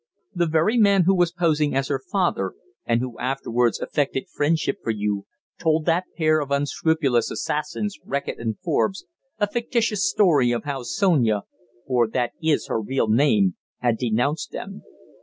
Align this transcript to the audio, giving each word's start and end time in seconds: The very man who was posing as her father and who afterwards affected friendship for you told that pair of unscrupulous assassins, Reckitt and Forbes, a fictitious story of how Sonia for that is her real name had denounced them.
The 0.33 0.47
very 0.47 0.79
man 0.79 1.03
who 1.03 1.13
was 1.13 1.31
posing 1.31 1.75
as 1.75 1.87
her 1.87 1.99
father 2.11 2.53
and 2.87 3.01
who 3.01 3.19
afterwards 3.19 3.79
affected 3.79 4.27
friendship 4.29 4.77
for 4.83 4.89
you 4.89 5.27
told 5.59 5.85
that 5.85 6.05
pair 6.17 6.39
of 6.39 6.49
unscrupulous 6.49 7.29
assassins, 7.29 7.99
Reckitt 8.03 8.39
and 8.39 8.57
Forbes, 8.63 9.05
a 9.37 9.45
fictitious 9.45 10.09
story 10.09 10.51
of 10.53 10.63
how 10.63 10.81
Sonia 10.81 11.43
for 11.85 12.07
that 12.07 12.31
is 12.41 12.65
her 12.65 12.81
real 12.81 13.09
name 13.09 13.57
had 13.77 13.99
denounced 13.99 14.49
them. 14.49 14.81